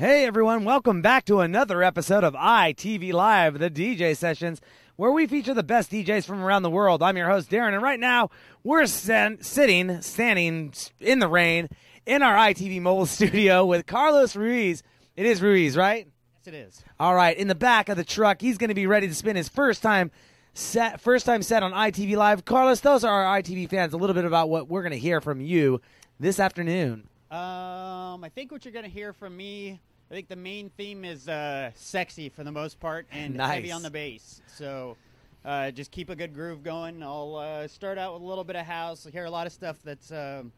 Hey 0.00 0.24
everyone, 0.24 0.64
welcome 0.64 1.02
back 1.02 1.26
to 1.26 1.40
another 1.40 1.82
episode 1.82 2.24
of 2.24 2.32
ITV 2.32 3.12
Live, 3.12 3.58
the 3.58 3.68
DJ 3.68 4.16
sessions, 4.16 4.58
where 4.96 5.12
we 5.12 5.26
feature 5.26 5.52
the 5.52 5.62
best 5.62 5.90
DJs 5.90 6.24
from 6.24 6.42
around 6.42 6.62
the 6.62 6.70
world. 6.70 7.02
I'm 7.02 7.18
your 7.18 7.28
host 7.28 7.50
Darren, 7.50 7.74
and 7.74 7.82
right 7.82 8.00
now 8.00 8.30
we're 8.64 8.86
sen- 8.86 9.42
sitting, 9.42 10.00
standing 10.00 10.72
in 11.00 11.18
the 11.18 11.28
rain 11.28 11.68
in 12.06 12.22
our 12.22 12.34
ITV 12.34 12.80
mobile 12.80 13.04
studio 13.20 13.66
with 13.66 13.84
Carlos 13.84 14.34
Ruiz. 14.34 14.82
It 15.16 15.26
is 15.26 15.42
Ruiz, 15.42 15.76
right? 15.76 16.08
Yes, 16.38 16.46
it 16.46 16.54
is. 16.54 16.82
All 16.98 17.14
right, 17.14 17.36
in 17.36 17.48
the 17.48 17.54
back 17.54 17.90
of 17.90 17.98
the 17.98 18.02
truck, 18.04 18.40
he's 18.40 18.56
going 18.56 18.68
to 18.68 18.74
be 18.74 18.86
ready 18.86 19.06
to 19.06 19.14
spin 19.14 19.36
his 19.36 19.50
first 19.50 19.82
time 19.82 20.10
set, 20.54 21.02
first 21.02 21.26
time 21.26 21.42
set 21.42 21.62
on 21.62 21.72
ITV 21.72 22.16
Live. 22.16 22.46
Carlos, 22.46 22.80
those 22.80 23.04
are 23.04 23.24
our 23.24 23.42
ITV 23.42 23.68
fans. 23.68 23.92
A 23.92 23.98
little 23.98 24.14
bit 24.14 24.24
about 24.24 24.48
what 24.48 24.66
we're 24.66 24.80
going 24.80 24.92
to 24.92 24.98
hear 24.98 25.20
from 25.20 25.42
you 25.42 25.82
this 26.18 26.40
afternoon. 26.40 27.06
Um, 27.30 28.24
I 28.24 28.30
think 28.34 28.50
what 28.50 28.64
you're 28.64 28.72
going 28.72 28.86
to 28.86 28.90
hear 28.90 29.12
from 29.12 29.36
me, 29.36 29.78
I 30.10 30.14
think 30.14 30.28
the 30.28 30.36
main 30.36 30.70
theme 30.70 31.04
is 31.04 31.28
uh, 31.28 31.70
sexy 31.76 32.28
for 32.28 32.42
the 32.42 32.50
most 32.50 32.80
part 32.80 33.06
and 33.12 33.36
Nice. 33.36 33.54
heavy 33.54 33.72
on 33.72 33.82
the 33.82 33.90
bass. 33.90 34.42
So 34.56 34.96
uh, 35.44 35.70
just 35.70 35.90
keep 35.92 36.10
a 36.10 36.16
good 36.16 36.34
groove 36.34 36.64
going. 36.64 37.02
I'll 37.02 37.36
uh, 37.36 37.68
start 37.68 37.96
out 37.96 38.14
with 38.14 38.22
a 38.22 38.24
little 38.26 38.44
bit 38.44 38.56
of 38.56 38.66
house. 38.66 39.06
I 39.06 39.10
hear 39.10 39.24
a 39.24 39.30
lot 39.30 39.46
of 39.46 39.52
stuff 39.52 39.76
that's 39.84 40.10
um, 40.10 40.50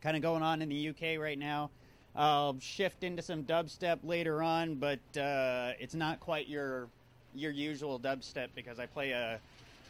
kind 0.00 0.16
of 0.16 0.22
going 0.22 0.42
on 0.42 0.62
in 0.62 0.68
the 0.68 0.88
UK 0.88 1.18
right 1.20 1.38
now. 1.38 1.70
I'll 2.14 2.56
shift 2.60 3.04
into 3.04 3.22
some 3.22 3.44
dubstep 3.44 4.00
later 4.02 4.42
on, 4.42 4.74
but 4.74 4.98
uh, 5.16 5.72
it's 5.78 5.94
not 5.94 6.20
quite 6.20 6.48
your 6.48 6.88
your 7.34 7.50
usual 7.50 7.98
dubstep 7.98 8.48
because 8.54 8.78
I 8.78 8.84
play 8.84 9.12
a 9.12 9.40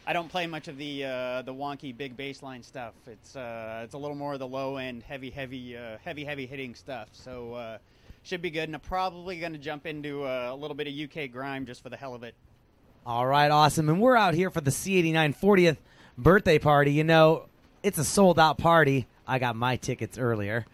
I 0.07 0.13
don't 0.13 0.29
play 0.29 0.47
much 0.47 0.69
of 0.69 0.77
the 0.77 1.03
uh, 1.03 1.41
the 1.41 1.53
wonky 1.53 1.97
big 1.97 2.15
bassline 2.15 2.63
stuff. 2.63 2.93
It's 3.07 3.35
uh, 3.35 3.81
it's 3.83 3.93
a 3.93 3.97
little 3.97 4.15
more 4.15 4.33
of 4.33 4.39
the 4.39 4.47
low 4.47 4.77
end, 4.77 5.03
heavy, 5.03 5.31
heavy, 5.31 5.75
uh, 5.75 5.97
heavy, 6.05 6.23
heavy 6.23 6.45
hitting 6.45 6.75
stuff. 6.75 7.09
So 7.11 7.55
uh, 7.55 7.77
should 8.23 8.41
be 8.41 8.49
good. 8.49 8.63
And 8.63 8.75
I'm 8.75 8.81
probably 8.81 9.39
going 9.39 9.53
to 9.53 9.59
jump 9.59 9.85
into 9.85 10.23
uh, 10.23 10.49
a 10.51 10.55
little 10.55 10.75
bit 10.75 10.87
of 10.87 10.93
UK 10.93 11.31
grime 11.31 11.65
just 11.65 11.83
for 11.83 11.89
the 11.89 11.97
hell 11.97 12.15
of 12.15 12.23
it. 12.23 12.35
All 13.05 13.27
right, 13.27 13.51
awesome. 13.51 13.89
And 13.89 14.01
we're 14.01 14.15
out 14.15 14.33
here 14.33 14.49
for 14.49 14.61
the 14.61 14.71
C89 14.71 15.37
40th 15.37 15.77
birthday 16.17 16.57
party. 16.57 16.93
You 16.93 17.03
know, 17.03 17.45
it's 17.83 17.97
a 17.97 18.03
sold 18.03 18.39
out 18.39 18.57
party. 18.57 19.07
I 19.27 19.39
got 19.39 19.55
my 19.55 19.75
tickets 19.75 20.17
earlier. 20.17 20.65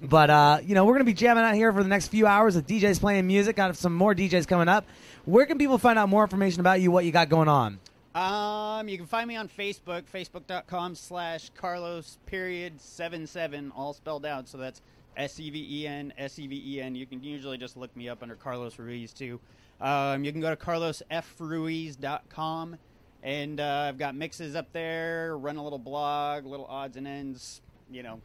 But, 0.00 0.30
uh, 0.30 0.60
you 0.64 0.74
know, 0.74 0.84
we're 0.84 0.94
going 0.94 1.04
to 1.04 1.10
be 1.10 1.12
jamming 1.12 1.44
out 1.44 1.54
here 1.54 1.72
for 1.72 1.82
the 1.82 1.88
next 1.88 2.08
few 2.08 2.26
hours 2.26 2.56
with 2.56 2.66
DJs 2.66 3.00
playing 3.00 3.26
music. 3.26 3.56
Got 3.56 3.76
some 3.76 3.94
more 3.94 4.14
DJs 4.14 4.46
coming 4.46 4.68
up. 4.68 4.86
Where 5.24 5.44
can 5.44 5.58
people 5.58 5.78
find 5.78 5.98
out 5.98 6.08
more 6.08 6.22
information 6.22 6.60
about 6.60 6.80
you, 6.80 6.90
what 6.90 7.04
you 7.04 7.12
got 7.12 7.28
going 7.28 7.48
on? 7.48 7.78
Um, 8.14 8.88
you 8.88 8.98
can 8.98 9.06
find 9.06 9.26
me 9.26 9.36
on 9.36 9.48
Facebook, 9.48 10.02
facebook.com 10.12 10.94
slash 10.94 11.50
Carlos 11.54 12.18
period 12.26 12.80
seven 12.80 13.26
seven, 13.26 13.72
all 13.74 13.94
spelled 13.94 14.26
out. 14.26 14.48
So 14.48 14.58
that's 14.58 14.82
S 15.16 15.40
E 15.40 15.50
V 15.50 15.82
E 15.82 15.86
N 15.86 16.12
S 16.18 16.38
E 16.38 16.46
V 16.46 16.62
E 16.64 16.80
N. 16.80 16.94
You 16.94 17.06
can 17.06 17.22
usually 17.22 17.58
just 17.58 17.76
look 17.76 17.94
me 17.96 18.08
up 18.08 18.22
under 18.22 18.34
Carlos 18.34 18.78
Ruiz 18.78 19.12
too. 19.12 19.38
Um, 19.80 20.24
you 20.24 20.32
can 20.32 20.40
go 20.40 20.50
to 20.50 20.56
carlosfruiz.com, 20.56 22.76
and 23.22 23.60
uh, 23.60 23.86
I've 23.88 23.98
got 23.98 24.14
mixes 24.14 24.54
up 24.54 24.72
there. 24.72 25.36
Run 25.36 25.56
a 25.56 25.62
little 25.62 25.78
blog, 25.78 26.46
little 26.46 26.66
odds 26.66 26.96
and 26.96 27.06
ends. 27.06 27.60
You 27.90 28.02
know, 28.02 28.20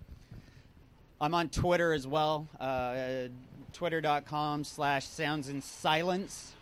I'm 1.19 1.33
on 1.33 1.49
Twitter 1.49 1.93
as 1.93 2.05
well. 2.05 2.47
Uh, 2.59 3.29
Twitter.com 3.73 4.63
slash 4.63 5.05
Sounds 5.05 5.49
in 5.49 5.61
Silence 5.61 6.53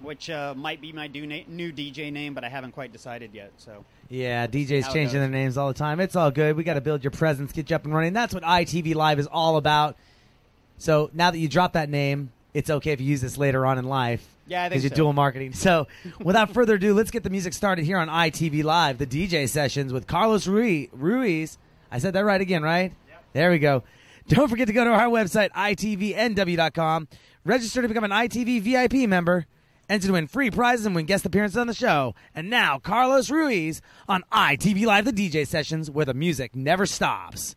which 0.00 0.30
uh, 0.30 0.54
might 0.56 0.80
be 0.80 0.92
my 0.92 1.06
new, 1.06 1.26
na- 1.26 1.44
new 1.48 1.72
DJ 1.72 2.12
name, 2.12 2.34
but 2.34 2.44
I 2.44 2.48
haven't 2.48 2.72
quite 2.72 2.92
decided 2.92 3.30
yet. 3.32 3.52
So 3.56 3.84
Yeah, 4.08 4.46
DJs 4.46 4.92
changing 4.92 5.20
their 5.20 5.28
names 5.28 5.56
all 5.56 5.68
the 5.68 5.74
time. 5.74 6.00
It's 6.00 6.16
all 6.16 6.30
good. 6.30 6.56
We 6.56 6.64
got 6.64 6.74
to 6.74 6.80
build 6.80 7.02
your 7.04 7.10
presence, 7.10 7.52
get 7.52 7.70
you 7.70 7.76
up 7.76 7.84
and 7.84 7.94
running. 7.94 8.12
That's 8.12 8.34
what 8.34 8.42
ITV 8.42 8.94
Live 8.94 9.18
is 9.18 9.26
all 9.26 9.56
about. 9.56 9.96
So 10.78 11.10
now 11.12 11.30
that 11.30 11.38
you 11.38 11.48
drop 11.48 11.72
that 11.74 11.88
name, 11.88 12.32
it's 12.52 12.70
okay 12.70 12.92
if 12.92 13.00
you 13.00 13.06
use 13.06 13.20
this 13.20 13.38
later 13.38 13.64
on 13.66 13.78
in 13.78 13.84
life. 13.84 14.26
Yeah, 14.46 14.60
I 14.60 14.68
think 14.68 14.82
because 14.82 14.84
you're 14.84 14.96
dual 14.96 15.12
marketing. 15.12 15.54
So 15.54 15.86
without 16.20 16.52
further 16.52 16.74
ado, 16.74 16.94
let's 16.94 17.10
get 17.10 17.22
the 17.22 17.30
music 17.30 17.54
started 17.54 17.84
here 17.84 17.96
on 17.98 18.08
ITV 18.08 18.62
Live, 18.62 18.98
the 18.98 19.06
DJ 19.06 19.48
sessions 19.48 19.92
with 19.92 20.06
Carlos 20.06 20.46
Ruiz. 20.46 21.58
I 21.90 21.98
said 21.98 22.12
that 22.14 22.24
right 22.24 22.40
again, 22.40 22.62
right? 22.62 22.92
There 23.32 23.50
we 23.50 23.58
go. 23.58 23.82
Don't 24.28 24.48
forget 24.48 24.66
to 24.68 24.72
go 24.72 24.84
to 24.84 24.90
our 24.90 25.08
website, 25.08 25.50
itvnw.com. 25.50 27.08
Register 27.44 27.82
to 27.82 27.88
become 27.88 28.04
an 28.04 28.10
ITV 28.10 28.60
VIP 28.62 29.08
member. 29.08 29.46
Enter 29.88 30.06
to 30.06 30.12
win 30.14 30.26
free 30.26 30.50
prizes 30.50 30.86
and 30.86 30.94
win 30.94 31.06
guest 31.06 31.26
appearances 31.26 31.58
on 31.58 31.66
the 31.66 31.74
show. 31.74 32.14
And 32.34 32.48
now, 32.48 32.78
Carlos 32.78 33.30
Ruiz 33.30 33.82
on 34.08 34.22
ITV 34.32 34.86
Live, 34.86 35.04
the 35.04 35.12
DJ 35.12 35.46
sessions, 35.46 35.90
where 35.90 36.06
the 36.06 36.14
music 36.14 36.56
never 36.56 36.86
stops. 36.86 37.54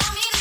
want 0.00 0.14
me 0.14 0.22
to 0.32 0.37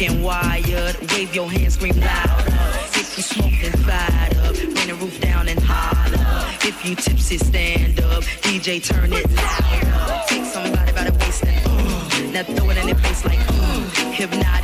And 0.00 0.22
wired. 0.22 0.96
Wave 1.10 1.34
your 1.34 1.50
hands, 1.50 1.74
scream 1.74 1.98
louder. 1.98 2.44
If 2.94 3.16
you 3.16 3.22
smoke, 3.24 3.50
then 3.60 3.76
slide 3.78 4.36
up. 4.44 4.54
Bring 4.54 4.86
the 4.86 4.94
roof 4.94 5.20
down 5.20 5.48
and 5.48 5.58
holler. 5.60 6.46
If 6.62 6.84
you 6.86 6.94
tipsy, 6.94 7.36
stand 7.36 7.98
up. 8.02 8.22
DJ, 8.42 8.80
turn 8.80 9.12
it 9.12 9.28
louder. 9.28 10.24
Take 10.28 10.44
somebody 10.44 10.92
by 10.92 11.02
the 11.02 11.18
waist 11.18 11.44
and 11.44 11.66
uh, 11.66 12.30
now 12.30 12.44
throw 12.44 12.70
it 12.70 12.76
in 12.76 12.86
their 12.86 12.94
face 12.94 13.24
like 13.24 13.40
uh, 13.40 14.12
hypnotic. 14.12 14.57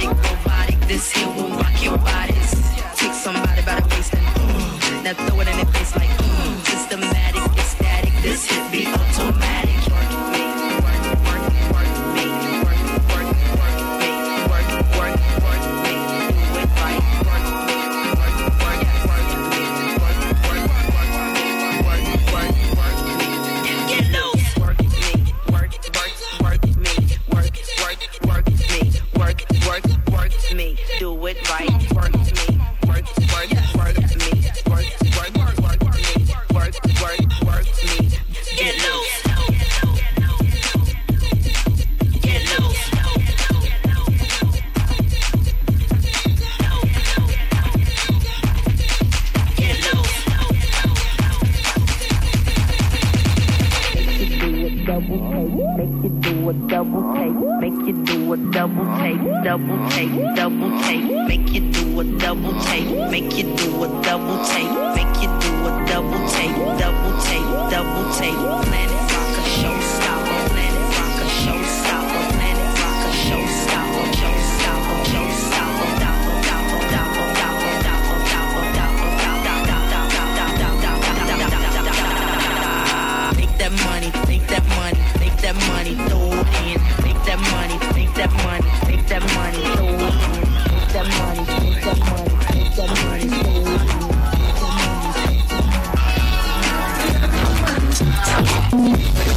make 83.55 83.71
that 83.71 83.85
money, 83.87 84.11
make 84.27 84.47
that 84.49 84.67
money, 84.67 84.99
make 85.21 85.37
that 85.41 85.55
money, 85.69 85.95
throw 86.09 86.33
it 86.33 86.47
in, 86.67 86.81
make 87.05 87.23
that 87.25 87.39
money, 87.53 87.79
make 87.95 88.13
that 88.15 88.33
money, 88.43 88.67
make 88.89 89.07
that 89.07 89.23
money, 89.35 89.59
throw 89.77 89.87
it 89.87 90.15
in, 90.35 90.43
make 90.75 90.91
that 90.91 91.07
money, 91.19 91.43
make 91.63 91.81
that 91.85 91.99
money, 92.01 92.35
make 92.51 92.75
that 92.75 92.91
money, 93.05 93.27
throw 93.31 93.71
it 93.71 93.79
in. 93.79 94.05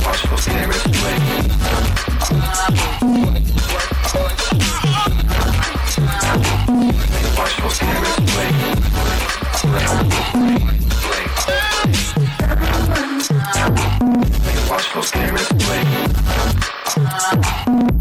Watch 0.04 0.24
what's 0.32 0.48
in 0.48 0.54
every 0.56 0.80
way. 3.12 3.17
Bye. 17.36 17.97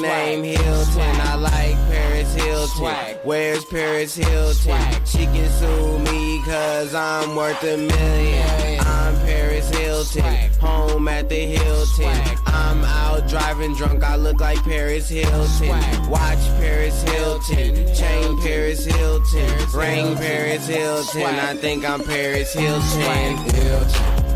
Nickname 0.00 0.44
Hilton. 0.44 1.20
I 1.20 1.34
like 1.34 1.76
Paris 1.90 2.34
Hilton. 2.34 3.18
Where's 3.24 3.64
Paris 3.64 4.14
Hilton? 4.14 5.04
She 5.04 5.24
can 5.26 5.48
sue 5.50 5.98
me 5.98 6.42
cause 6.44 6.94
I'm 6.94 7.34
worth 7.36 7.62
a 7.62 7.76
million. 7.76 8.80
I'm 8.80 9.14
Paris 9.20 9.68
Hilton, 9.70 10.50
home 10.60 11.08
at 11.08 11.28
the 11.28 11.46
Hilton. 11.46 12.38
I'm 12.46 12.84
out 12.84 13.28
driving 13.28 13.74
drunk, 13.74 14.04
I 14.04 14.16
look 14.16 14.40
like 14.40 14.62
Paris 14.62 15.08
Hilton. 15.08 15.68
Watch 16.08 16.38
Paris 16.58 17.02
Hilton, 17.02 17.94
chain 17.94 18.40
Paris 18.40 18.84
Hilton, 18.84 19.78
ring 19.78 20.16
Paris 20.16 20.66
Hilton. 20.66 21.22
I 21.22 21.54
think 21.56 21.84
I'm 21.84 22.02
Paris 22.02 22.52
Hilton. 22.52 23.00
Hilton, 23.00 23.88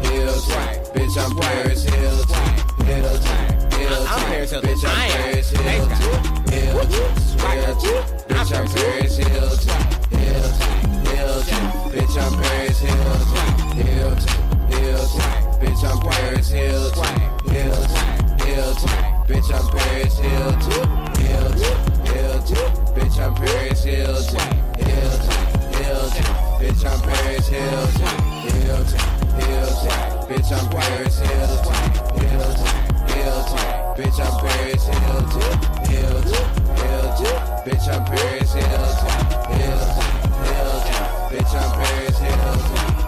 Hilton, 0.05 0.92
bitch, 0.92 1.16
I'm 1.18 1.37
Paris. 1.37 1.85
Hilton, 1.85 2.87
Hilton, 2.87 3.52
I'm 3.92 4.20
Paris 4.26 4.50
Hilton. 4.50 4.70
bitch, 4.70 4.85
I'm 4.85 4.96
Paris 5.11 5.50
Hilton. 5.50 6.33
Bitch, 8.33 8.52
I'm 8.57 8.66
Paris 8.68 9.16
Hilton. 9.18 9.72
Hilton, 10.11 10.72
Hilton, 11.07 11.62
bitch, 11.92 12.16
I'm 12.16 12.33
Paris 12.40 12.81
Hilton. 12.81 13.46
Hilton, 13.76 14.33
Hilton, 14.70 15.20
bitch, 15.61 15.83
I'm 15.85 15.98
Paris 16.00 16.48
Hilton. 16.48 17.20
Hilton, 17.50 18.00
Hilton, 18.40 18.90
bitch, 19.26 19.50
I'm 19.52 19.66
Paris 19.70 20.18
Hilton. 20.18 20.88
Hilton, 21.16 21.76
Hilton, 22.07 22.66
bitch, 22.94 23.18
I'm 23.20 23.35
Paris 23.35 23.85
Hilton. 23.85 24.40
Hilton, 24.78 25.33
Hilton, 25.76 26.26
bitch, 26.59 26.85
I'm 26.85 27.00
Paris 27.02 27.48
Hilton. 27.48 28.09
Hilton, 28.42 29.00
Hilton, 29.40 29.92
bitch, 30.28 30.50
I'm 30.52 30.66
Paris 30.70 31.18
Hilton. 31.18 31.76
Hilton, 32.20 32.66
Hilton, 33.09 33.82
bitch, 33.96 34.18
I'm 34.20 34.40
Paris 34.40 34.87
Hilton. 34.87 35.52
Hilton, 35.88 36.46
Hilton, 36.76 37.37
bitch, 37.64 37.88
I'm 37.88 38.05
Paris 38.05 38.52
Hilton. 38.52 39.12
Hilton, 39.52 40.02
Hilton, 40.48 41.02
bitch, 41.31 41.55
I'm 41.55 41.72
Paris 41.72 42.18
Hilton. 42.18 43.02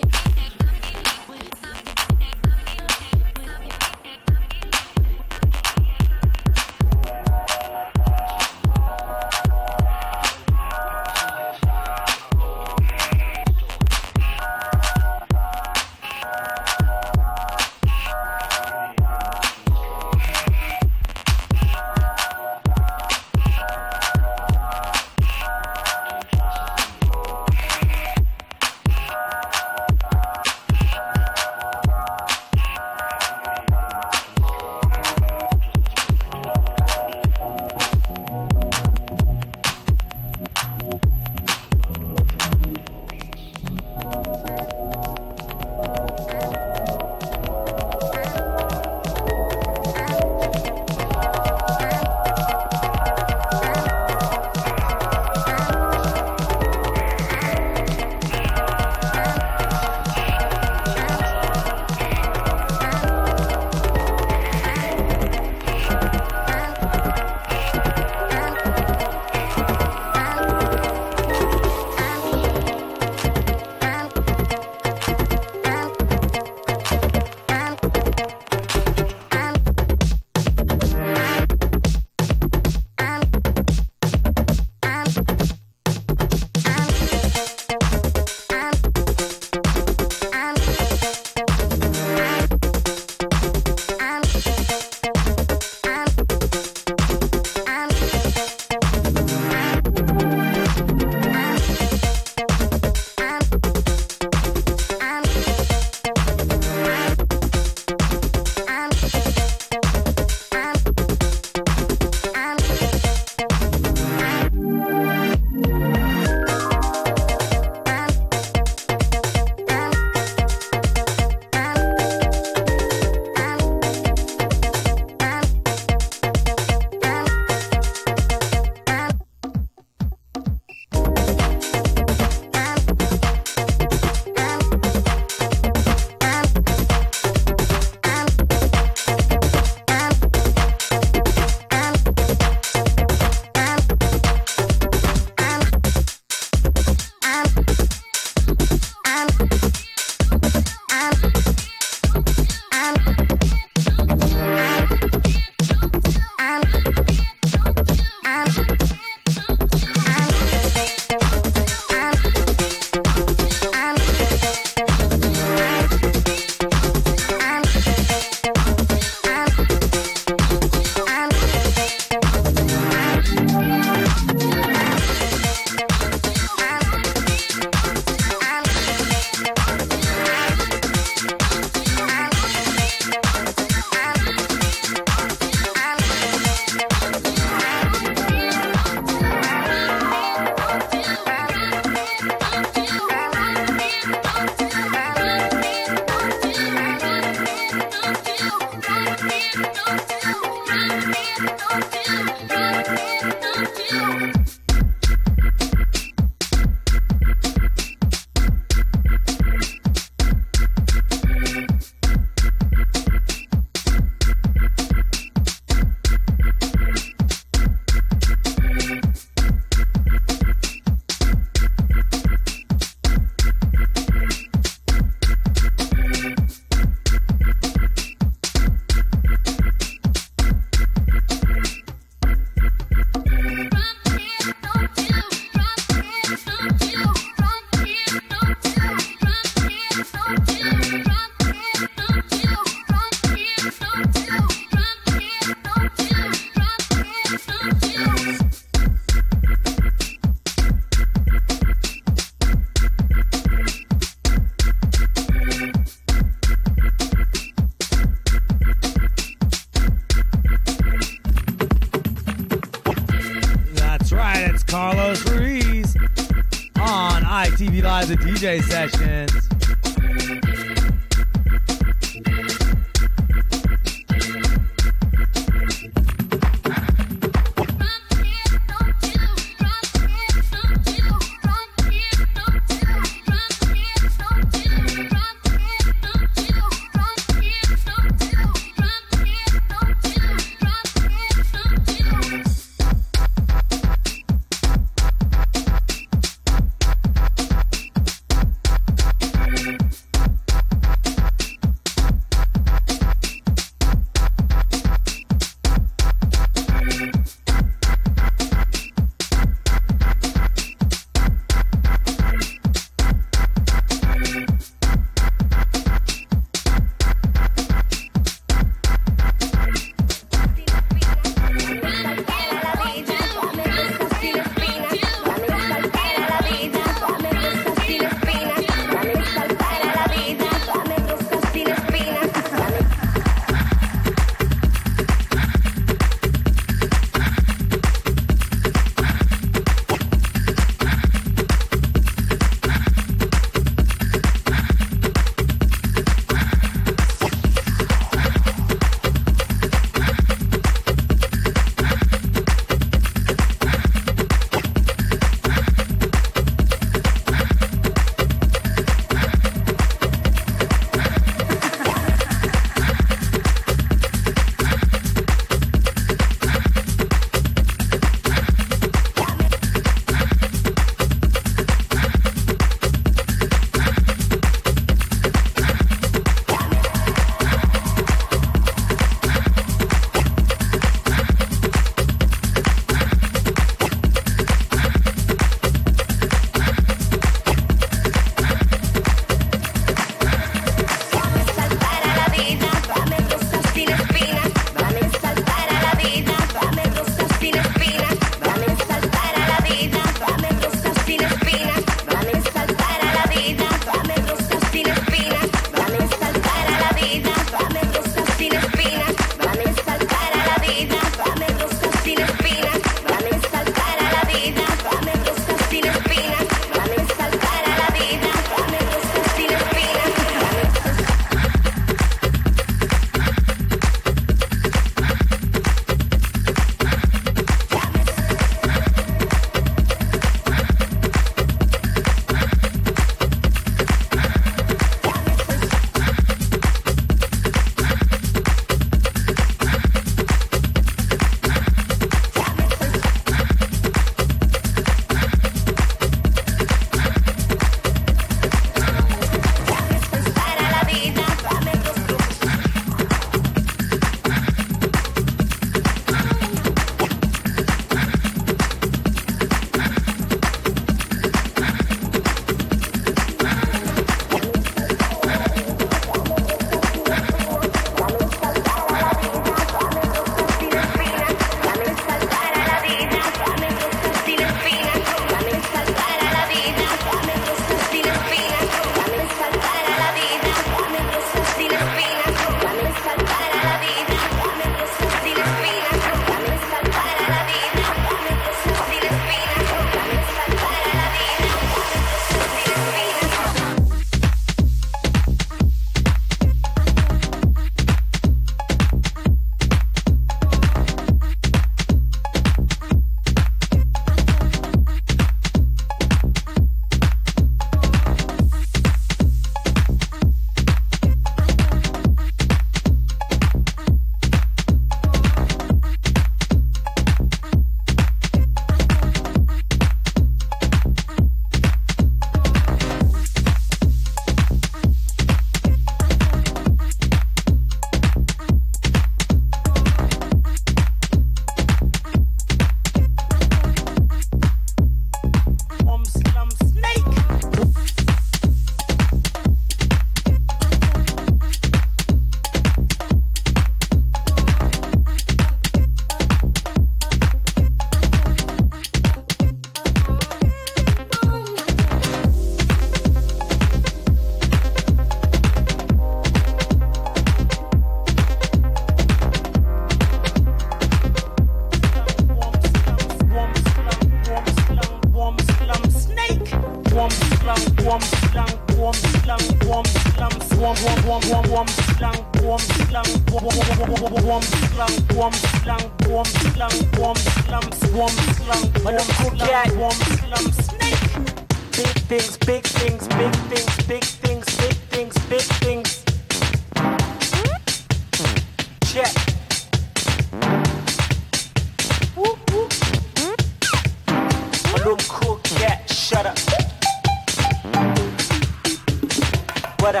para. 599.92 600.00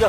Yo. 0.00 0.08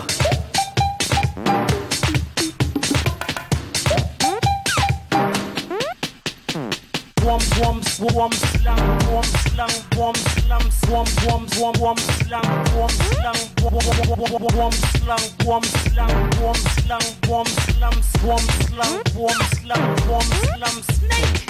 Wom 7.24 7.40
wom 7.60 7.82
wom 8.16 8.32
slang 8.32 8.80
wom 9.12 9.24
slang 9.24 9.76
wom 9.98 10.16
slang 10.16 10.66
wom 10.90 11.06
wom 11.28 11.46
wom 11.60 11.74
wom 11.80 11.98
slang 11.98 12.48
wom 12.76 12.90
slang 12.90 13.40
wom 13.62 14.42
wom 14.56 14.72
slang 14.72 15.26
wom 15.46 15.64
slang 15.64 16.12
wom 16.40 16.56
slang 16.80 17.08
wom 17.28 17.46
slang 17.76 17.98
wom 18.22 18.44
slang 18.66 18.96
wom 19.16 19.40
slang 19.60 19.86
wom 20.08 20.26
slang 20.44 20.84
snake 20.96 21.41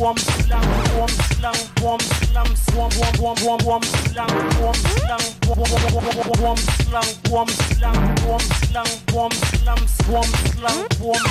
warm 0.00 0.16
slam 0.16 0.62
warm 0.96 1.08
slam 1.08 1.54
warm 1.82 2.00
slam 2.00 2.46
warm 2.74 2.90
warm 3.00 3.16
warm 3.20 3.38
warm 3.44 3.60
warm 3.66 3.82
slam 3.82 4.28
warm 4.62 4.74
slam 4.74 5.20
warm 5.46 6.56
slam 6.56 7.04
warm 7.28 7.48
slam 7.48 7.98
warm 8.32 8.40
slam 8.48 8.86
warm 9.12 9.32
slam 9.32 9.78
warm 10.08 10.24
slam 10.24 10.86
warm 11.02 11.16
slam 11.18 11.29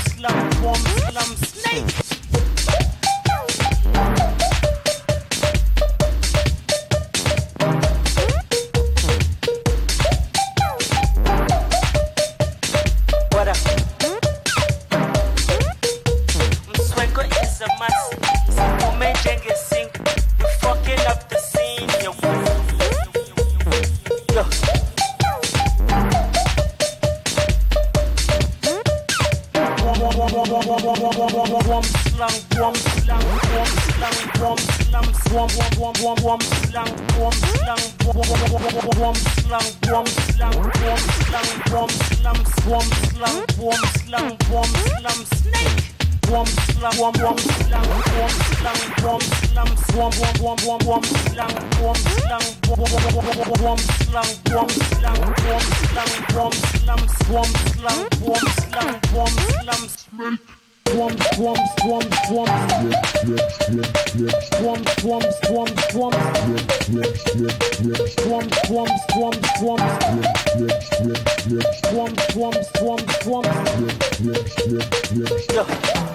Yeah. 75.52 76.09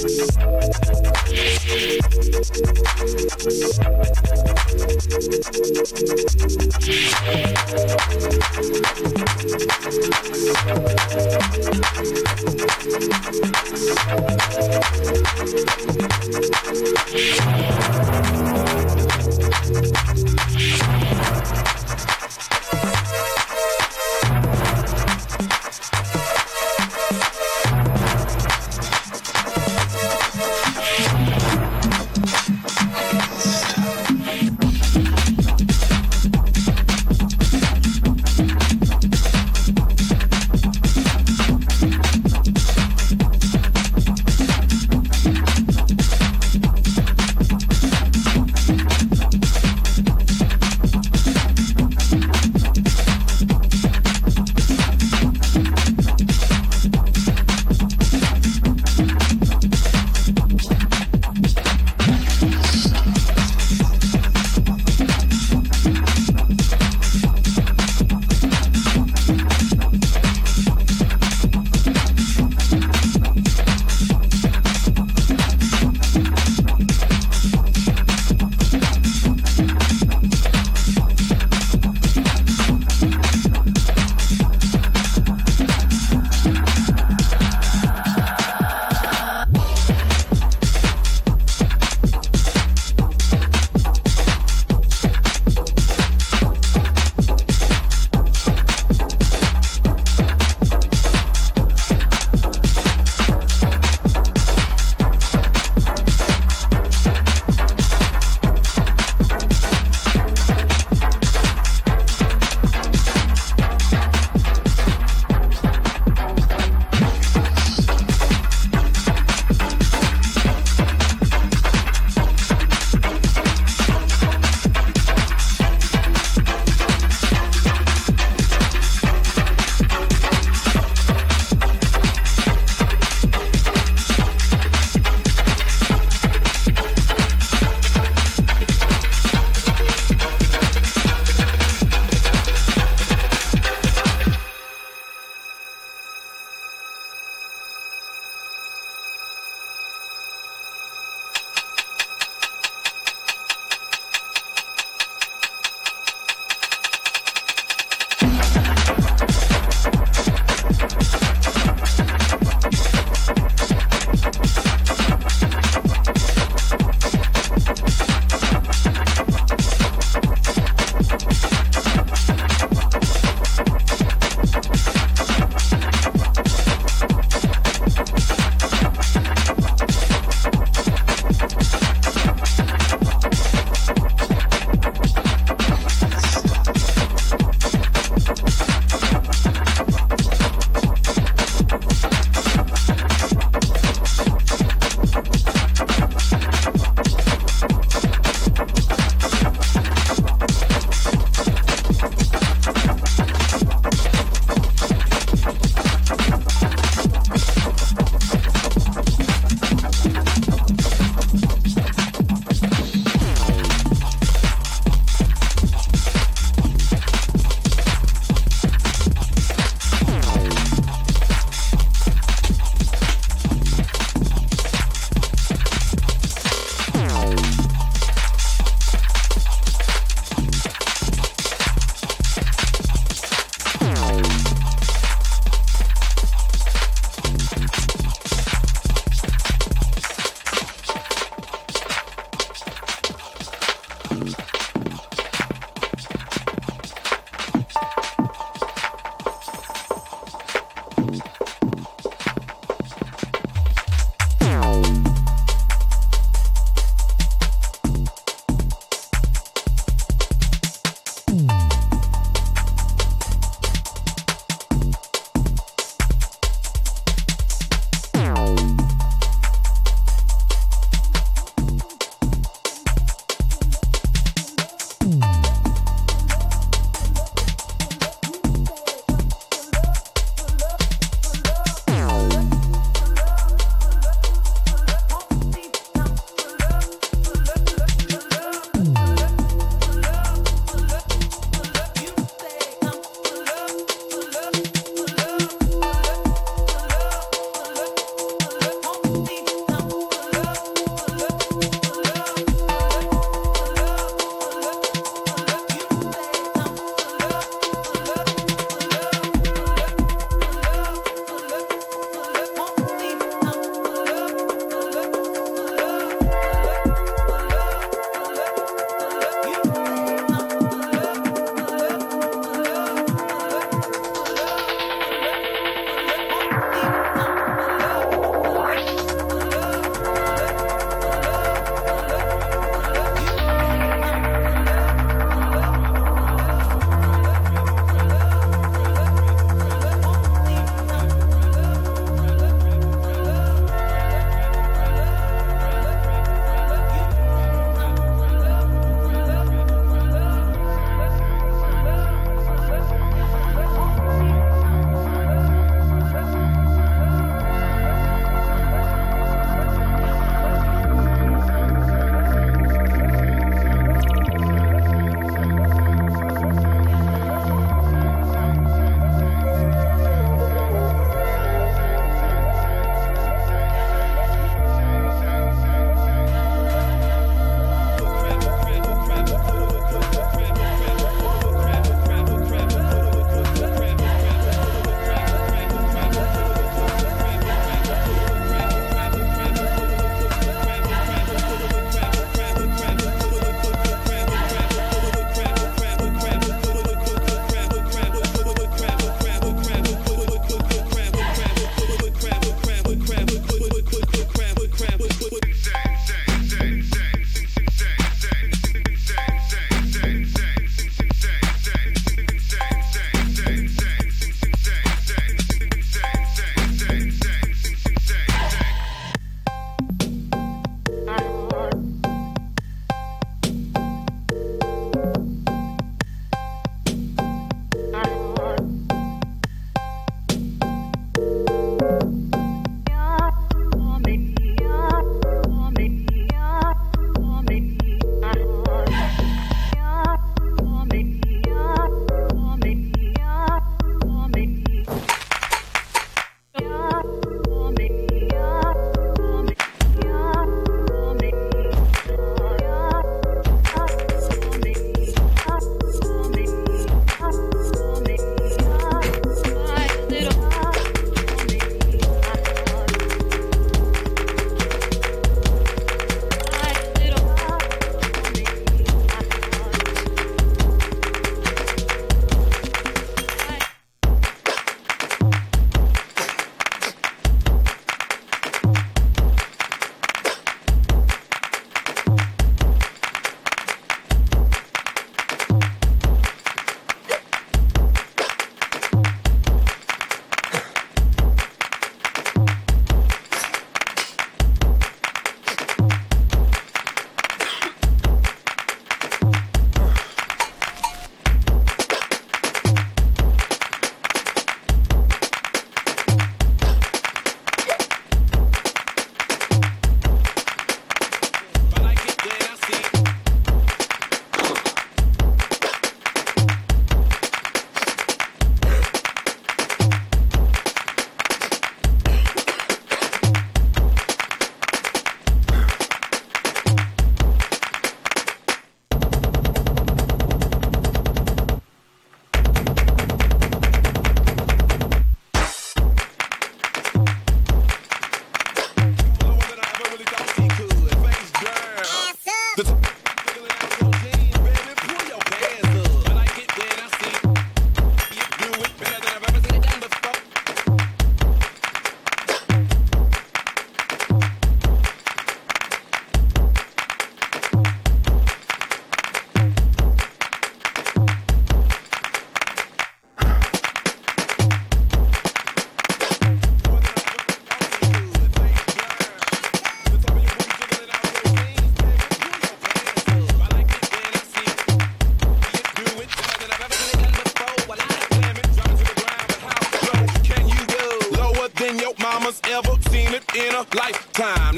Thank 0.00 0.30
you. 9.60 9.79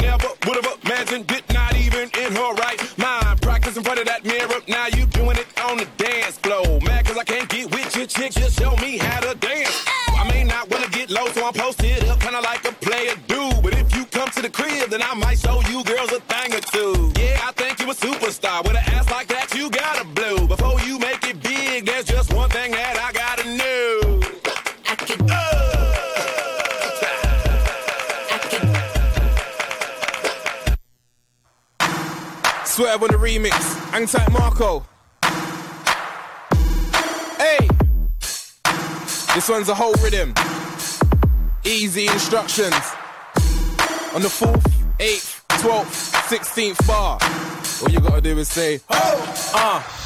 Never 0.03 0.29
would 0.47 0.65
have 0.65 0.79
imagined 0.85 1.31
it, 1.31 1.45
not 1.55 1.77
even 1.77 2.11
in 2.19 2.33
her 2.35 2.53
right 2.55 2.79
mind. 2.99 3.41
Practice 3.41 3.77
in 3.77 3.85
front 3.85 4.01
of 4.01 4.07
that 4.07 4.25
mirror, 4.25 4.61
now 4.67 4.87
you 4.97 5.07
doing 5.07 5.37
it 5.37 5.47
on 5.63 5.77
the 5.79 5.87
dance 5.97 6.39
floor. 6.39 6.81
Mad 6.83 7.07
cause 7.07 7.17
I 7.17 7.25
can't 7.25 7.49
get 7.49 7.71
with 7.71 7.95
your 7.97 8.07
chick, 8.07 8.33
just 8.33 8.59
show 8.59 8.75
me 8.77 8.99
how 8.99 9.21
to 9.21 9.35
dance. 9.37 9.85
I 10.19 10.29
may 10.29 10.43
not 10.43 10.69
wanna 10.71 10.89
get 10.89 11.09
low, 11.11 11.27
so 11.29 11.47
I'm 11.47 11.53
posted 11.53 12.03
up, 12.09 12.21
kinda 12.21 12.41
like 12.41 12.65
a 12.65 12.73
player 12.73 13.15
dude. 13.29 13.63
But 13.63 13.75
if 13.75 13.95
you 13.95 14.05
come 14.07 14.29
to 14.31 14.43
the 14.43 14.51
crib, 14.51 14.91
then 14.91 15.03
I 15.03 15.15
might 15.15 15.32
Swerve 32.93 33.05
on 33.05 33.21
the 33.21 33.27
remix. 33.27 33.53
Hang 33.91 34.07
tight, 34.07 34.31
Marco. 34.33 34.85
Hey, 37.39 37.67
this 39.35 39.49
one's 39.49 39.71
a 39.71 39.75
whole 39.75 39.95
rhythm. 40.03 40.35
Easy 41.65 42.07
instructions. 42.09 42.75
On 44.15 44.21
the 44.21 44.29
fourth, 44.29 44.67
eighth, 45.01 45.43
twelfth, 45.61 46.29
sixteenth 46.29 46.87
bar. 46.87 47.19
All 47.83 47.91
you 47.91 48.01
gotta 48.01 48.21
do 48.21 48.37
is 48.37 48.49
say, 48.49 48.81
oh, 48.91 49.53
uh. 49.55 50.02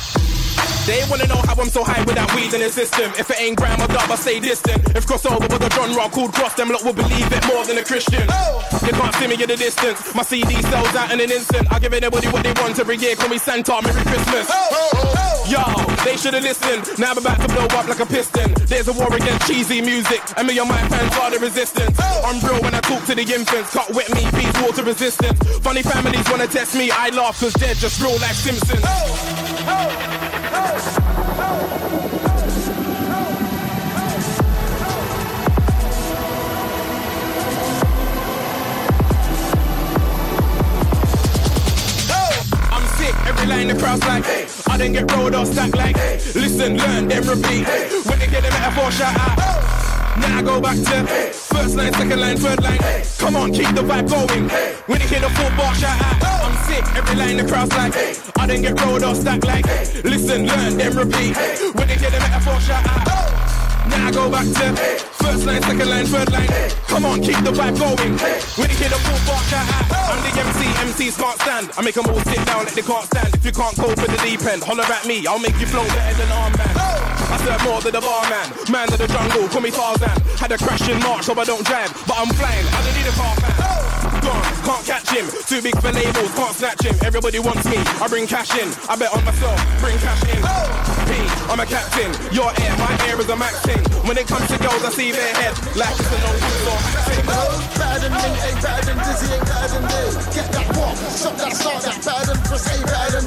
They 0.87 1.03
wanna 1.11 1.27
know 1.27 1.43
how 1.43 1.59
I'm 1.59 1.69
so 1.69 1.83
high 1.83 2.03
without 2.05 2.33
weed 2.37 2.55
in 2.55 2.61
the 2.61 2.71
system. 2.71 3.11
If 3.19 3.29
it 3.29 3.41
ain't 3.41 3.57
gram 3.59 3.83
or 3.83 3.89
dub, 3.89 4.09
I 4.09 4.15
stay 4.15 4.39
distant. 4.39 4.79
If 4.95 5.05
crossover 5.05 5.51
was 5.51 5.59
a 5.59 5.71
genre 5.75 6.09
called 6.09 6.33
cross, 6.33 6.55
them 6.55 6.71
lot 6.71 6.85
will 6.85 6.95
believe 6.95 7.27
it 7.27 7.45
more 7.49 7.67
than 7.67 7.79
a 7.79 7.83
Christian. 7.83 8.23
Oh. 8.31 8.63
You 8.87 8.93
can't 8.95 9.15
see 9.17 9.27
me 9.27 9.35
in 9.35 9.49
the 9.51 9.57
distance. 9.57 10.15
My 10.15 10.23
CD 10.23 10.55
sells 10.63 10.95
out 10.95 11.11
in 11.11 11.21
an 11.21 11.31
instant. 11.33 11.67
I 11.73 11.81
give 11.81 11.93
anybody 11.93 12.29
what 12.29 12.45
they 12.45 12.53
want 12.63 12.79
every 12.79 12.99
year. 12.99 13.17
Call 13.17 13.29
me 13.29 13.39
Santa, 13.39 13.83
Merry 13.83 14.01
Christmas. 14.07 14.47
Oh, 14.49 14.91
oh, 14.95 15.27
Yo, 15.51 15.63
they 16.05 16.17
should've 16.17 16.43
listened. 16.43 16.87
Now 17.01 17.11
I'm 17.11 17.19
about 17.19 17.41
to 17.43 17.49
blow 17.51 17.67
up 17.67 17.89
like 17.89 17.99
a 17.99 18.07
piston. 18.07 18.55
There's 18.67 18.87
a 18.87 18.93
war 18.93 19.13
against 19.13 19.47
cheesy 19.49 19.81
music, 19.81 20.23
and 20.37 20.47
me 20.47 20.57
and 20.59 20.69
my 20.69 20.79
fans 20.87 21.15
are 21.19 21.31
the 21.33 21.39
resistance. 21.39 21.99
I'm 21.99 22.39
real 22.47 22.63
when 22.63 22.75
I 22.75 22.81
talk 22.81 23.05
to 23.07 23.15
the 23.15 23.23
infants. 23.23 23.75
Cut 23.75 23.91
with 23.91 24.07
me, 24.15 24.23
peace, 24.39 24.55
water 24.63 24.85
resistance. 24.85 25.39
Funny 25.67 25.83
families 25.83 26.31
wanna 26.31 26.47
test 26.47 26.77
me. 26.77 26.93
I 26.93 27.11
laugh 27.11 27.41
cause 27.41 27.55
they're 27.55 27.75
just 27.75 28.01
real 28.01 28.19
like 28.19 28.39
Simpsons. 28.39 28.87
Didn't 44.93 45.09
get 45.09 45.17
rolled 45.17 45.35
or 45.35 45.45
stacked 45.45 45.77
like, 45.77 45.97
listen, 46.35 46.77
learn, 46.77 47.09
then 47.09 47.27
repeat. 47.27 47.67
When 48.07 48.19
they 48.19 48.29
get 48.29 48.45
a 48.45 48.51
metaphor, 48.51 48.91
shout 48.93 49.17
out. 49.19 49.86
Now 50.21 50.39
I 50.39 50.43
go 50.43 50.61
back 50.61 50.77
to 50.77 51.07
first 51.33 51.77
line, 51.77 51.93
second 51.93 52.21
line, 52.21 52.37
third 52.37 52.63
line. 52.63 52.79
Come 53.19 53.37
on, 53.37 53.53
keep 53.53 53.69
the 53.75 53.83
vibe 53.83 54.09
going. 54.09 54.49
When 54.87 55.01
you 55.01 55.09
hear 55.09 55.21
the 55.21 55.31
full 55.31 55.51
bar, 55.57 55.75
shout 55.75 56.01
out. 56.01 56.23
I'm 56.45 56.57
sick, 56.67 56.85
every 56.97 57.17
line 57.17 57.37
the 57.37 57.47
crowd's 57.47 57.75
like. 57.77 57.95
I 58.39 58.47
didn't 58.47 58.63
get 58.63 58.81
rolled 58.81 59.03
or 59.03 59.15
stacked 59.15 59.45
like, 59.45 59.67
listen, 60.05 60.47
learn, 60.47 60.77
then 60.77 60.97
repeat. 60.97 61.37
When 61.75 61.89
they 61.89 61.97
get 61.97 62.15
a 62.15 62.21
metaphor, 62.21 62.61
shout 62.61 62.87
out. 62.87 63.07
Now 63.89 64.09
I 64.09 64.11
go 64.11 64.31
back 64.31 64.47
to 64.47 64.67
first 65.23 65.47
line, 65.47 65.63
second 65.63 65.89
line, 65.89 66.07
third 66.07 66.31
line. 66.33 66.49
Come 66.87 67.05
on, 67.05 67.21
keep 67.23 67.39
the 67.45 67.53
vibe 67.53 67.79
going. 67.79 68.15
When 68.59 68.71
you 68.71 68.77
hear 68.77 68.91
the 68.91 69.01
full 69.03 69.21
bar, 69.27 69.43
shout 69.51 69.67
out. 69.69 69.87
I'm 70.11 70.23
the 70.23 70.33
MC, 70.41 70.65
MCs 70.87 71.19
can't 71.19 71.41
stand. 71.41 71.71
I 71.77 71.83
make 71.83 71.95
them 71.95 72.07
all 72.07 72.21
sit 72.21 72.45
down 72.47 72.65
like 72.65 72.75
they 72.75 72.83
can't 72.83 73.07
stand. 73.07 73.35
If 73.35 73.45
you 73.45 73.53
can't 73.53 73.77
cope 73.77 73.97
with 73.97 74.11
the 74.11 74.21
deep 74.25 74.43
end, 74.45 74.63
holler 74.63 74.85
at 74.85 75.07
me, 75.07 75.27
I'll 75.27 75.39
make 75.39 75.59
you 75.61 75.67
flow 75.67 75.85
better 75.87 76.17
than 76.19 76.29
armband. 76.29 76.96
I 77.29 77.37
serve 77.43 77.63
more 77.67 77.81
than 77.81 77.93
the 77.93 78.01
barman, 78.01 78.47
man 78.71 78.87
of 78.93 78.99
the 78.99 79.09
jungle, 79.09 79.49
call 79.49 79.61
me 79.61 79.71
Tarzan. 79.71 80.15
Had 80.39 80.53
a 80.53 80.59
crash 80.59 80.89
in 80.89 80.99
March, 81.03 81.25
so 81.27 81.35
I 81.35 81.45
don't 81.45 81.65
drive, 81.67 81.91
but 82.07 82.17
I'm 82.19 82.31
flying. 82.39 82.67
I 82.71 82.79
don't 82.87 82.95
need 82.95 83.09
a 83.11 83.17
car 83.19 83.35
fan. 83.43 83.57
Gone, 84.23 84.47
can't 84.63 84.85
catch 84.87 85.11
him. 85.11 85.27
Too 85.51 85.61
big 85.63 85.75
for 85.83 85.91
labels, 85.91 86.31
can't 86.35 86.55
snatch 86.55 86.83
him. 86.87 86.95
Everybody 87.03 87.39
wants 87.39 87.67
me, 87.67 87.79
I 87.99 88.07
bring 88.07 88.27
cash 88.27 88.55
in. 88.55 88.71
I 88.89 88.95
bet 88.95 89.11
on 89.11 89.25
myself, 89.25 89.59
bring 89.83 89.99
cash 89.99 90.23
in. 90.31 90.41
P, 91.07 91.19
I'm 91.51 91.61
a 91.61 91.67
captain. 91.67 92.11
Your 92.31 92.51
air, 92.63 92.75
my 92.79 92.95
air 93.11 93.19
is 93.21 93.29
a 93.29 93.37
max 93.37 93.59
thing. 93.67 93.83
When 94.07 94.17
it 94.19 94.27
comes 94.27 94.47
to 94.49 94.59
girls, 94.59 94.85
I 94.85 94.91
see 94.91 95.11
their 95.11 95.35
head. 95.35 95.55
Like 95.75 95.95
it's 95.99 96.13
a 96.13 96.19
no 96.23 97.96
than 98.09 98.35
ain't 98.47 98.61
better 98.63 98.85
than 98.87 98.99
Dizzy, 99.05 99.27
ain't 99.35 99.47
better 99.47 99.69
than 99.75 99.85
me. 99.85 100.03
Get 100.35 100.49
that 100.53 100.69
walk, 100.77 100.97
shot 101.17 101.37
that 101.39 101.53
start, 101.55 101.83
that 101.83 101.99
better 102.05 102.27
than 102.33 102.39
Chris, 102.47 102.65
ain't 102.73 102.87
better 102.87 103.21
than. 103.21 103.27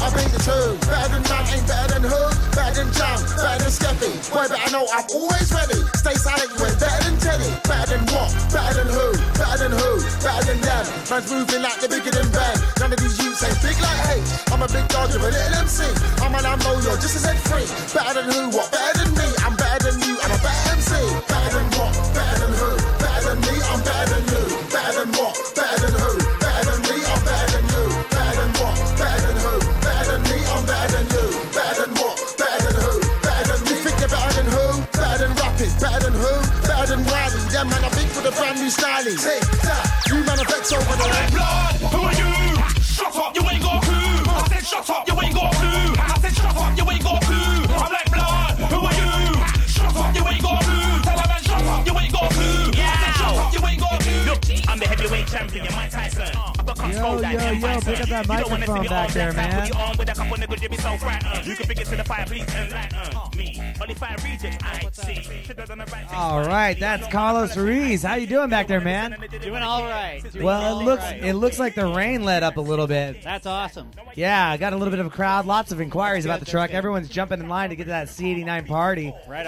I 0.00 0.08
bring 0.16 0.32
the 0.32 0.40
tune, 0.40 0.80
better 0.88 1.12
than 1.12 1.22
man, 1.28 1.44
ain't 1.52 1.66
better 1.68 2.00
than 2.00 2.04
who? 2.08 2.22
Better 2.56 2.72
than 2.80 2.88
Jam, 2.96 3.20
better 3.36 3.60
than 3.60 3.72
Skeppy. 3.72 4.10
Boy, 4.32 4.48
better 4.48 4.70
know 4.72 4.88
I'm 4.88 5.04
always 5.12 5.48
ready. 5.52 5.76
Stay 5.92 6.16
silent, 6.16 6.48
ain't 6.56 6.80
better 6.80 7.00
than 7.04 7.16
Teddy. 7.20 7.50
Better 7.68 8.00
than 8.00 8.02
what? 8.16 8.32
Better 8.48 8.80
than 8.80 8.88
who? 8.88 9.06
Better 9.36 9.58
than 9.68 9.74
who? 9.76 9.90
Better 10.24 10.44
than 10.48 10.60
them. 10.64 10.84
Man's 11.12 11.28
moving 11.28 11.60
like 11.60 11.78
the 11.84 11.88
bigger 11.92 12.12
than 12.16 12.28
Ben. 12.32 12.56
None 12.80 12.92
of 12.96 12.98
these 12.98 13.16
youths 13.20 13.44
ain't 13.44 13.60
big 13.60 13.76
like 13.76 14.00
H. 14.16 14.24
I'm 14.48 14.64
a 14.64 14.68
big 14.72 14.88
dog, 14.88 15.12
you're 15.12 15.20
a 15.20 15.28
little 15.28 15.60
MC. 15.60 15.84
I'm 16.24 16.32
an 16.32 16.48
Lambo, 16.48 16.72
you're 16.80 16.96
just 16.96 17.20
as 17.20 17.28
head 17.28 17.36
free. 17.44 17.68
Better 17.92 18.24
than 18.24 18.32
who? 18.32 18.56
What? 18.56 18.72
Better 18.72 19.04
than 19.04 19.12
me. 19.20 19.28
I'm 19.44 19.52
better 19.56 19.92
than 19.92 20.00
you, 20.00 20.16
and 20.16 20.32
I'm 20.32 20.40
a 20.40 20.42
better 20.42 20.80
MC. 20.80 20.96
Better 21.28 21.60
than 21.60 21.68
what? 21.76 21.99
Better 23.90 24.14
than 24.14 24.24
you. 24.30 24.42
Better 24.70 24.94
than 25.00 25.10
what? 25.18 25.34
Better 25.58 25.78
than 25.82 25.94
who? 25.98 26.12
Better 26.38 26.64
than 26.70 26.80
me, 26.86 26.96
I'm 27.10 27.20
better 27.26 27.50
than 27.54 27.66
you. 27.74 27.84
Better 28.14 28.36
than 28.40 28.52
what? 28.60 28.76
Better 29.00 29.22
than 29.26 29.38
who? 29.44 29.54
Better 29.84 30.06
than 30.10 30.22
me, 30.30 30.38
I'm 30.54 30.62
better 30.70 30.90
than 30.94 31.06
you. 31.14 31.26
Better 31.56 31.76
than 31.80 31.92
what? 31.98 32.16
Better 32.40 32.60
than 32.66 32.76
who? 32.84 32.94
Better 33.26 33.46
than 33.50 33.60
me. 33.66 33.70
You 33.70 33.76
think 33.84 33.96
you're 34.00 34.12
better 34.14 34.34
than 34.38 34.48
who? 34.54 34.66
Better 34.94 35.18
than 35.22 35.32
rapping. 35.40 35.72
Better 35.82 36.00
than 36.06 36.16
who? 36.22 36.34
Better 36.68 36.86
than 36.92 37.02
Wiley. 37.10 37.40
Yeah, 37.54 37.64
man, 37.70 37.82
I 37.82 37.90
think 37.96 38.08
for 38.14 38.22
the 38.22 38.32
brand 38.38 38.56
new 38.62 38.70
styling. 38.70 39.18
Tick 39.18 39.42
tock, 39.66 39.84
you 40.08 40.18
man, 40.26 40.38
over 40.38 40.96
there. 41.02 41.28
blood, 41.34 41.74
who 41.92 42.00
are 42.08 42.16
you? 42.22 42.30
Shut 42.94 43.16
up, 43.16 43.34
you 43.36 43.42
ain't 43.50 43.62
got 43.62 43.82
a 43.82 43.86
clue. 43.86 44.22
I 44.30 44.48
said 44.50 44.64
shut 44.70 44.90
up, 44.90 45.02
you 45.08 45.14
ain't 45.20 45.34
got 45.34 45.52
a 45.52 45.56
clue. 45.58 45.89
Heavyweight 55.00 55.26
champion, 55.26 55.64
you're 55.64 55.72
Mike 55.72 55.90
Tyson. 55.90 56.22
Uh, 56.22 56.52
I've 56.58 56.66
got 56.66 56.78
cuts 56.78 56.96
Yo, 56.96 57.14
like 57.16 57.32
yo, 57.32 57.38
Ken 57.38 57.54
yo, 57.54 57.60
Bison. 57.60 57.92
pick 57.92 58.00
up 58.02 58.08
that 58.08 58.28
You 58.28 58.40
don't 58.40 58.50
wanna 58.50 58.66
see 58.66 58.72
microphone 58.72 58.82
me 58.82 58.88
back 58.88 59.08
on 59.08 59.14
there, 59.14 59.32
man. 59.32 59.60
Put 59.60 59.68
you 59.68 59.80
on 59.80 59.96
with 59.96 60.08
a 60.08 60.14
couple 60.14 60.36
niggas, 60.36 60.62
you 60.62 60.68
be 60.68 60.76
so 60.76 60.96
frightened. 60.96 61.32
Uh. 61.32 61.42
You 61.44 61.56
can 61.56 61.66
bring 61.66 61.78
it 61.78 61.86
to 61.86 61.96
the 61.96 62.04
fire, 62.04 62.26
please 62.26 62.48
enlighten 62.54 62.98
uh. 62.98 63.28
me. 63.36 63.74
Only 63.80 63.94
five 63.94 64.24
regions 64.24 64.56
I 64.62 64.90
see. 64.92 65.22
Should've 65.44 65.68
done 65.68 65.78
the 65.78 65.84
right 65.86 66.08
thing. 66.08 66.18
All 66.18 66.44
right, 66.44 66.78
that's 66.78 67.08
Carlos 67.08 67.56
Ruiz. 67.56 68.02
How 68.02 68.16
you 68.16 68.26
doing 68.26 68.50
back 68.50 68.68
there, 68.68 68.80
man? 68.80 69.16
Doing 69.40 69.62
all 69.62 69.84
right. 69.84 70.20
Doing 70.30 70.44
Well, 70.44 70.74
all 70.74 70.80
it 70.80 70.84
looks 70.84 71.02
right. 71.02 71.24
it 71.24 71.34
looks 71.34 71.58
like 71.58 71.74
the 71.74 71.86
rain 71.86 72.24
let 72.24 72.42
up 72.42 72.58
a 72.58 72.60
little 72.60 72.86
bit. 72.86 73.22
That's 73.22 73.46
awesome. 73.46 73.90
Yeah, 74.14 74.50
I 74.50 74.58
got 74.58 74.74
a 74.74 74.76
little 74.76 74.90
bit 74.90 75.00
of 75.00 75.06
a 75.06 75.10
crowd, 75.10 75.46
lots 75.46 75.72
of 75.72 75.80
inquiries 75.80 76.26
about 76.26 76.40
the 76.40 76.46
truck. 76.46 76.72
Everyone's 76.72 77.08
jumping 77.08 77.40
in 77.40 77.48
line 77.48 77.70
to 77.70 77.76
get 77.76 77.84
to 77.84 77.90
that 77.90 78.08
C89 78.08 78.66
party. 78.66 79.14
Right 79.26 79.38